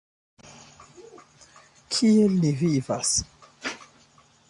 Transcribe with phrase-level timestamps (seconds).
[1.97, 3.15] Kiel ni vivas?